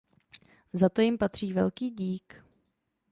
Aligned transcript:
Za 0.73 0.89
to 0.89 1.01
jim 1.01 1.17
patří 1.17 1.53
velký 1.53 1.89
dík. 1.89 2.43